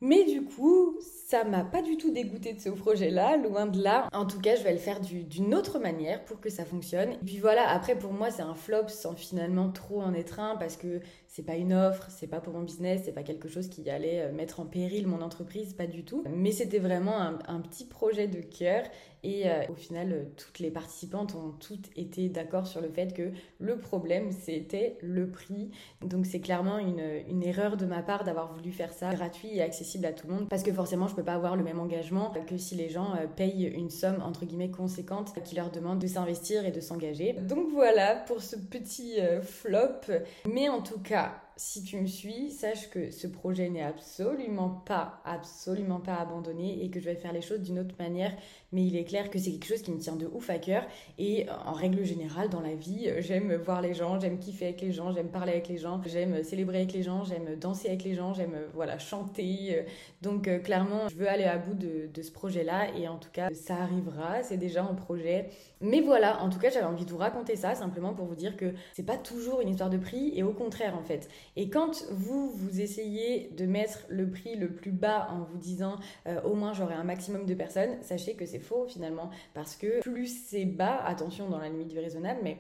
Mais 0.01 0.25
du 0.25 0.45
coup, 0.45 0.97
ça 1.27 1.45
m'a 1.45 1.65
pas 1.65 1.83
du 1.83 1.97
tout 1.97 2.13
dégoûté 2.13 2.53
de 2.53 2.61
ce 2.61 2.69
projet-là, 2.69 3.37
loin 3.37 3.67
de 3.67 3.83
là. 3.83 4.09
En 4.13 4.27
tout 4.27 4.41
cas, 4.41 4.55
je 4.55 4.63
vais 4.63 4.73
le 4.73 4.79
faire 4.79 5.01
d'une 5.01 5.55
autre 5.55 5.79
manière 5.79 6.25
pour 6.25 6.41
que 6.41 6.51
ça 6.51 6.65
fonctionne. 6.65 7.13
Et 7.13 7.19
puis 7.27 7.39
voilà, 7.39 7.69
après 7.69 7.99
pour 7.99 8.13
moi, 8.13 8.31
c'est 8.31 8.43
un 8.43 8.55
flop 8.55 8.89
sans 8.89 9.15
finalement 9.15 9.71
trop 9.71 10.01
en 10.01 10.15
être 10.15 10.39
un 10.41 10.57
parce 10.57 10.77
que 10.77 11.01
c'est 11.27 11.43
pas 11.43 11.57
une 11.57 11.73
offre, 11.73 12.07
c'est 12.11 12.29
pas 12.29 12.41
pour 12.41 12.53
mon 12.53 12.63
business, 12.63 13.03
c'est 13.05 13.13
pas 13.13 13.23
quelque 13.23 13.49
chose 13.49 13.69
qui 13.69 13.89
allait 13.91 14.23
euh, 14.23 14.33
mettre 14.33 14.61
en 14.61 14.67
péril 14.67 15.07
mon 15.07 15.21
entreprise, 15.21 15.75
pas 15.75 15.87
du 15.87 16.05
tout. 16.05 16.23
Mais 16.31 16.53
c'était 16.53 16.79
vraiment 16.79 17.21
un, 17.21 17.39
un, 17.47 17.61
petit 17.61 17.85
projet 17.85 18.29
de 18.29 18.41
cœur 18.41 18.85
et 19.23 19.49
euh, 19.49 19.63
au 19.69 19.75
final, 19.75 20.13
euh, 20.13 20.25
toutes 20.37 20.59
les 20.61 20.71
participantes 20.71 21.35
ont 21.35 21.53
toutes 21.59 21.91
été 21.97 22.29
d'accord 22.29 22.67
sur 22.67 22.81
le 22.81 22.89
fait 22.89 23.13
que 23.15 23.31
le 23.59 23.77
problème, 23.77 24.31
c'était 24.33 24.97
le 25.01 25.29
prix. 25.29 25.71
Donc 26.03 26.27
c'est 26.27 26.41
clairement 26.41 26.79
une, 26.79 27.03
une, 27.29 27.43
erreur 27.43 27.77
de 27.77 27.87
ma 27.87 28.03
part 28.03 28.25
d'avoir 28.25 28.53
voulu 28.53 28.71
faire 28.71 28.93
ça 28.93 29.13
gratuit 29.15 29.57
et 29.57 29.63
accessible 29.63 30.07
à 30.07 30.13
tout 30.13 30.27
le 30.29 30.35
monde, 30.35 30.49
parce 30.49 30.63
que 30.63 30.73
forcément, 30.73 31.09
je 31.09 31.15
peux 31.15 31.25
pas 31.25 31.35
avoir 31.35 31.57
le 31.57 31.65
même 31.65 31.81
engagement 31.81 32.33
que 32.47 32.57
si 32.57 32.75
les 32.75 32.89
gens 32.89 33.15
euh, 33.17 33.27
payent 33.27 33.65
une 33.65 33.91
somme, 33.91 34.23
entre 34.23 34.45
guillemets, 34.45 34.71
conséquente 34.71 35.33
qui 35.45 35.57
leur 35.57 35.71
demande 35.71 35.99
de 35.99 36.07
s'investir 36.07 36.65
et 36.65 36.71
de 36.71 36.81
s'engager. 36.81 37.33
Donc 37.33 37.69
voilà 37.73 38.17
pour 38.27 38.43
ce 38.43 38.57
petit 38.57 39.17
flop. 39.43 40.13
Mais 40.49 40.69
en 40.69 40.83
tout 40.83 41.01
cas, 41.01 41.35
si 41.59 41.83
tu 41.83 41.97
me 41.97 42.07
suis, 42.07 42.51
sache 42.51 42.89
que 42.89 43.11
ce 43.11 43.27
projet 43.27 43.69
n'est 43.69 43.83
absolument 43.83 44.71
pas, 44.71 45.21
absolument 45.25 45.99
pas 45.99 46.15
abandonné 46.15 46.85
et 46.85 46.89
que 46.89 47.01
je 47.01 47.07
vais 47.07 47.17
faire 47.17 47.33
les 47.33 47.43
choses 47.43 47.61
d'une 47.61 47.81
autre 47.81 47.97
manière. 47.99 48.33
Mais 48.71 48.85
il 48.85 48.97
est 48.97 49.05
clair 49.05 49.29
que 49.29 49.39
c'est 49.39 49.51
quelque 49.51 49.67
chose 49.67 49.83
qui 49.83 49.91
me 49.91 49.99
tient 49.99 50.15
de 50.15 50.27
ouf 50.27 50.51
à 50.51 50.59
cœur. 50.59 50.87
Et 51.19 51.47
en 51.67 51.73
règle 51.73 52.05
générale, 52.05 52.49
dans 52.49 52.61
la 52.61 52.75
vie, 52.75 53.11
j'aime 53.19 53.55
voir 53.55 53.83
les 53.83 53.93
gens, 53.93 54.21
j'aime 54.21 54.39
kiffer 54.39 54.67
avec 54.67 54.81
les 54.83 54.93
gens, 54.93 55.13
j'aime 55.13 55.31
parler 55.31 55.53
avec 55.53 55.69
les 55.69 55.79
gens, 55.79 56.01
j'aime 56.07 56.45
célébrer 56.45 56.79
avec 56.79 56.93
les 56.93 57.03
gens, 57.03 57.25
j'aime 57.25 57.57
danser 57.57 57.89
avec 57.89 58.05
les 58.05 58.15
gens, 58.15 58.35
j'aime 58.35 58.57
voilà 58.75 58.99
chanter. 58.99 59.85
Donc 60.23 60.47
euh, 60.47 60.61
clairement, 60.61 61.09
je 61.09 61.17
veux 61.17 61.29
aller 61.29 61.45
à 61.45 61.59
bout 61.59 61.75
de, 61.75 62.23
ce 62.23 62.31
projet-là 62.31 62.95
et 62.97 63.09
en 63.09 63.19
tout 63.19 63.31
cas, 63.33 63.49
ça 63.53 63.77
arrivera. 63.77 64.45
C'est 64.45 64.59
déjà 64.59 64.85
un 64.85 64.95
projet. 64.95 65.49
Mais 65.81 66.01
voilà, 66.01 66.41
en 66.43 66.51
tout 66.51 66.59
cas, 66.59 66.71
j'avais 66.71 66.87
envie 66.87 67.05
de 67.05 67.11
vous 67.11 67.19
raconter 67.19 67.57
ça 67.57 67.75
simplement 67.75 68.15
pour 68.15 68.27
vous 68.27 68.37
dire 68.37 68.57
que 68.57 68.75
c'est 68.93 69.07
pas 69.07 69.17
toujours 69.17 69.61
une 69.61 69.71
histoire 69.71 69.91
de 69.91 69.99
prix 69.99 70.33
et 70.37 70.45
au 70.45 70.53
contraire 70.53 70.97
en 70.97 71.03
fait. 71.03 71.29
Et 71.57 71.71
quand 71.71 72.05
vous, 72.11 72.51
vous 72.51 72.81
essayez 72.81 73.51
de 73.57 73.67
mettre 73.67 74.05
le 74.09 74.31
prix 74.31 74.57
le 74.57 74.69
plus 74.73 74.93
bas 74.93 75.29
en 75.31 75.43
vous 75.43 75.59
disant 75.59 75.97
euh, 76.27 76.41
au 76.43 76.55
moins 76.55 76.73
j'aurai 76.73 76.95
un 76.95 77.05
maximum 77.05 77.47
de 77.47 77.55
personnes, 77.55 77.97
sachez 78.03 78.35
que 78.35 78.47
c'est 78.47 78.59
faux 78.59 78.87
finalement 78.87 79.31
parce 79.55 79.77
que 79.77 80.01
plus 80.01 80.27
c'est 80.47 80.65
bas, 80.65 80.97
attention 81.05 81.49
dans 81.49 81.59
la 81.59 81.69
limite 81.69 81.89
du 81.89 81.99
raisonnable, 81.99 82.41
mais 82.43 82.59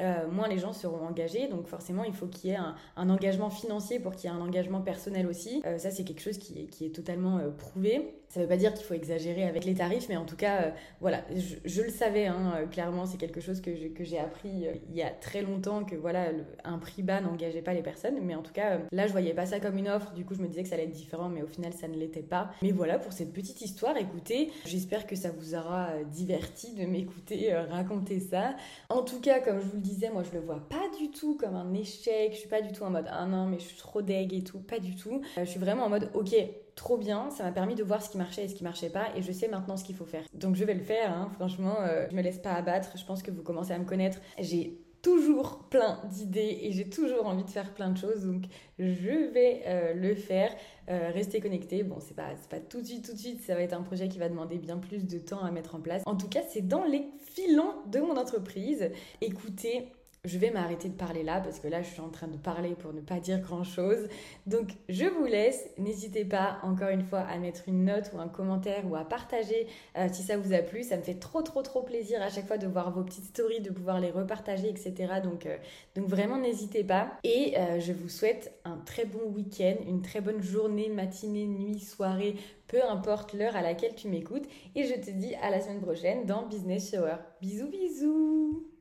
euh, 0.00 0.28
moins 0.28 0.48
les 0.48 0.58
gens 0.58 0.72
seront 0.72 1.04
engagés. 1.04 1.48
Donc 1.48 1.66
forcément, 1.66 2.04
il 2.04 2.14
faut 2.14 2.26
qu'il 2.26 2.50
y 2.50 2.52
ait 2.52 2.58
un, 2.96 3.10
engagement 3.10 3.50
financier 3.50 3.98
pour 3.98 4.14
qu'il 4.14 4.30
y 4.30 4.32
ait 4.32 4.36
un 4.36 4.40
engagement 4.40 4.80
personnel 4.80 5.26
aussi. 5.26 5.60
Euh, 5.66 5.78
ça, 5.78 5.90
c'est 5.90 6.04
quelque 6.04 6.22
chose 6.22 6.38
qui 6.38 6.68
est, 6.80 6.94
totalement 6.94 7.40
prouvé. 7.58 8.14
Ça 8.28 8.40
ne 8.40 8.44
veut 8.44 8.48
pas 8.48 8.56
dire 8.56 8.74
qu'il 8.74 8.84
faut 8.84 8.94
exagérer 8.94 9.44
avec 9.44 9.64
les 9.64 9.74
tarifs, 9.74 10.08
mais 10.08 10.16
en 10.16 10.24
tout 10.24 10.36
cas, 10.36 10.74
voilà, 11.00 11.22
je, 11.64 11.82
le 11.82 11.90
savais, 11.90 12.26
hein, 12.26 12.66
clairement, 12.70 13.06
c'est 13.06 13.18
quelque 13.18 13.40
chose 13.40 13.60
que, 13.60 13.70
j'ai 14.00 14.18
appris 14.18 14.66
il 14.88 14.96
y 14.96 15.02
a 15.02 15.10
très 15.10 15.42
longtemps, 15.42 15.84
que 15.84 15.96
voilà, 15.96 16.26
un 16.64 16.78
prix 16.78 17.02
bas 17.02 17.20
n'engageait 17.20 17.62
pas 17.62 17.74
les 17.74 17.82
personnes. 17.82 18.18
Mais 18.22 18.34
en 18.34 18.42
tout 18.42 18.52
cas, 18.52 18.78
là, 18.92 19.06
je 19.06 19.12
voyais 19.12 19.34
pas 19.34 19.46
ça 19.46 19.60
comme 19.60 19.78
une 19.78 19.88
offre. 19.88 20.12
Du 20.12 20.24
coup, 20.24 20.34
je 20.34 20.42
me 20.42 20.48
disais 20.48 20.62
que 20.62 20.68
ça 20.68 20.74
allait 20.74 20.84
être 20.84 20.90
différent, 20.90 21.28
mais 21.28 21.42
au 21.42 21.46
final, 21.46 21.72
ça 21.72 21.88
ne 21.88 21.96
l'était 21.96 22.22
pas. 22.22 22.50
Mais 22.62 22.72
voilà, 22.72 22.98
pour 22.98 23.12
cette 23.12 23.32
petite 23.32 23.60
histoire, 23.60 23.96
écoutez, 23.96 24.50
j'espère 24.66 25.06
que 25.06 25.16
ça 25.16 25.30
vous 25.30 25.54
aura 25.54 25.90
diverti 26.04 26.74
de 26.74 26.84
m'écouter 26.84 27.52
raconter 27.70 28.20
ça. 28.20 28.56
En 28.88 29.02
tout 29.02 29.20
cas, 29.20 29.40
comme 29.40 29.60
je 29.60 29.66
vous 29.66 29.76
le 29.76 29.82
disais, 29.82 30.10
moi 30.10 30.22
je 30.22 30.32
le 30.32 30.44
vois 30.44 30.68
pas 30.68 30.88
du 30.98 31.10
tout 31.10 31.36
comme 31.36 31.54
un 31.54 31.72
échec. 31.74 32.32
Je 32.32 32.38
suis 32.38 32.48
pas 32.48 32.60
du 32.60 32.72
tout 32.72 32.82
en 32.82 32.90
mode 32.90 33.06
ah 33.10 33.26
non, 33.26 33.46
mais 33.46 33.58
je 33.58 33.64
suis 33.64 33.76
trop 33.76 34.02
deg 34.02 34.32
et 34.34 34.42
tout. 34.42 34.58
Pas 34.60 34.78
du 34.78 34.96
tout. 34.96 35.22
Euh, 35.36 35.44
je 35.44 35.50
suis 35.50 35.60
vraiment 35.60 35.84
en 35.84 35.88
mode 35.88 36.10
ok, 36.14 36.34
trop 36.78 36.96
bien. 36.96 37.30
Ça 37.30 37.44
m'a 37.44 37.52
permis 37.52 37.74
de 37.74 37.82
voir 37.82 38.02
ce 38.02 38.08
qui 38.08 38.16
marchait 38.16 38.44
et 38.44 38.48
ce 38.48 38.54
qui 38.54 38.64
marchait 38.64 38.88
pas. 38.88 39.08
Et 39.16 39.22
je 39.22 39.32
sais 39.32 39.48
maintenant 39.48 39.76
ce 39.76 39.84
qu'il 39.84 39.96
faut 39.96 40.06
faire. 40.06 40.22
Donc 40.32 40.54
je 40.54 40.64
vais 40.64 40.74
le 40.74 40.82
faire. 40.82 41.12
Hein. 41.12 41.30
Franchement, 41.34 41.76
euh, 41.80 42.06
je 42.10 42.16
me 42.16 42.22
laisse 42.22 42.38
pas 42.38 42.52
abattre. 42.52 42.96
Je 42.96 43.04
pense 43.04 43.22
que 43.22 43.30
vous 43.30 43.42
commencez 43.42 43.72
à 43.72 43.78
me 43.78 43.84
connaître. 43.84 44.18
J'ai 44.38 44.78
toujours 45.02 45.68
plein 45.70 46.00
d'idées 46.10 46.58
et 46.62 46.72
j'ai 46.72 46.88
toujours 46.88 47.26
envie 47.26 47.44
de 47.44 47.50
faire 47.50 47.72
plein 47.72 47.90
de 47.90 47.96
choses 47.96 48.24
donc 48.24 48.46
je 48.80 49.30
vais 49.32 49.62
euh, 49.66 49.94
le 49.94 50.16
faire 50.16 50.50
euh, 50.90 51.10
rester 51.14 51.40
connecté 51.40 51.84
bon 51.84 51.98
c'est 52.00 52.16
pas 52.16 52.30
pas 52.50 52.58
tout 52.58 52.80
de 52.80 52.86
suite 52.86 53.06
tout 53.06 53.12
de 53.12 53.18
suite 53.18 53.40
ça 53.42 53.54
va 53.54 53.62
être 53.62 53.74
un 53.74 53.82
projet 53.82 54.08
qui 54.08 54.18
va 54.18 54.28
demander 54.28 54.58
bien 54.58 54.76
plus 54.76 55.06
de 55.06 55.18
temps 55.18 55.44
à 55.44 55.52
mettre 55.52 55.76
en 55.76 55.80
place 55.80 56.02
en 56.04 56.16
tout 56.16 56.28
cas 56.28 56.40
c'est 56.48 56.66
dans 56.66 56.82
les 56.82 57.06
filons 57.32 57.74
de 57.86 58.00
mon 58.00 58.16
entreprise 58.16 58.90
écoutez 59.20 59.92
je 60.28 60.38
vais 60.38 60.50
m'arrêter 60.50 60.88
de 60.88 60.94
parler 60.94 61.22
là 61.22 61.40
parce 61.40 61.58
que 61.58 61.68
là 61.68 61.82
je 61.82 61.88
suis 61.88 62.00
en 62.00 62.10
train 62.10 62.28
de 62.28 62.36
parler 62.36 62.74
pour 62.78 62.92
ne 62.92 63.00
pas 63.00 63.18
dire 63.18 63.40
grand 63.40 63.64
chose. 63.64 64.08
Donc 64.46 64.70
je 64.88 65.06
vous 65.06 65.24
laisse. 65.24 65.68
N'hésitez 65.78 66.24
pas 66.24 66.58
encore 66.62 66.90
une 66.90 67.02
fois 67.02 67.20
à 67.20 67.38
mettre 67.38 67.62
une 67.66 67.84
note 67.84 68.10
ou 68.14 68.20
un 68.20 68.28
commentaire 68.28 68.84
ou 68.88 68.94
à 68.94 69.04
partager 69.04 69.66
euh, 69.96 70.08
si 70.12 70.22
ça 70.22 70.36
vous 70.36 70.52
a 70.52 70.58
plu. 70.58 70.82
Ça 70.82 70.96
me 70.96 71.02
fait 71.02 71.18
trop 71.18 71.42
trop 71.42 71.62
trop 71.62 71.82
plaisir 71.82 72.22
à 72.22 72.28
chaque 72.28 72.46
fois 72.46 72.58
de 72.58 72.66
voir 72.66 72.92
vos 72.92 73.02
petites 73.02 73.24
stories, 73.24 73.60
de 73.60 73.70
pouvoir 73.70 74.00
les 74.00 74.10
repartager, 74.10 74.68
etc. 74.68 74.94
Donc, 75.22 75.46
euh, 75.46 75.56
donc 75.96 76.06
vraiment 76.06 76.38
n'hésitez 76.38 76.84
pas. 76.84 77.12
Et 77.24 77.54
euh, 77.58 77.80
je 77.80 77.92
vous 77.92 78.08
souhaite 78.08 78.52
un 78.64 78.76
très 78.84 79.04
bon 79.04 79.30
week-end, 79.34 79.76
une 79.86 80.02
très 80.02 80.20
bonne 80.20 80.42
journée, 80.42 80.88
matinée, 80.88 81.46
nuit, 81.46 81.80
soirée, 81.80 82.36
peu 82.66 82.82
importe 82.84 83.32
l'heure 83.32 83.56
à 83.56 83.62
laquelle 83.62 83.94
tu 83.94 84.08
m'écoutes. 84.08 84.46
Et 84.74 84.84
je 84.84 84.94
te 84.94 85.10
dis 85.10 85.34
à 85.36 85.50
la 85.50 85.60
semaine 85.60 85.80
prochaine 85.80 86.26
dans 86.26 86.46
Business 86.46 86.90
Shower. 86.90 87.16
Bisous 87.40 87.68
bisous 87.68 88.77